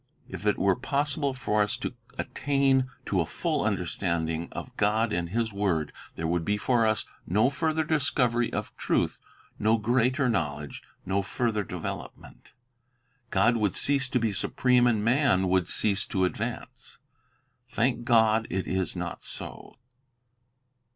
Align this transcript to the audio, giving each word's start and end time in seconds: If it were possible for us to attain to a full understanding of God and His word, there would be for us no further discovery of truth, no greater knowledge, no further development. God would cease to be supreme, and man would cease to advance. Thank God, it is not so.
If 0.27 0.47
it 0.47 0.57
were 0.57 0.75
possible 0.75 1.35
for 1.35 1.61
us 1.61 1.77
to 1.77 1.93
attain 2.17 2.89
to 3.05 3.21
a 3.21 3.25
full 3.27 3.63
understanding 3.63 4.49
of 4.51 4.75
God 4.75 5.13
and 5.13 5.29
His 5.29 5.53
word, 5.53 5.93
there 6.15 6.25
would 6.25 6.43
be 6.43 6.57
for 6.57 6.87
us 6.87 7.05
no 7.27 7.51
further 7.51 7.83
discovery 7.83 8.51
of 8.51 8.75
truth, 8.77 9.19
no 9.59 9.77
greater 9.77 10.27
knowledge, 10.27 10.81
no 11.05 11.21
further 11.21 11.63
development. 11.63 12.51
God 13.29 13.57
would 13.57 13.75
cease 13.75 14.09
to 14.09 14.19
be 14.19 14.33
supreme, 14.33 14.87
and 14.87 15.05
man 15.05 15.47
would 15.49 15.69
cease 15.69 16.07
to 16.07 16.25
advance. 16.25 16.97
Thank 17.69 18.03
God, 18.03 18.47
it 18.49 18.65
is 18.65 18.95
not 18.95 19.23
so. 19.23 19.77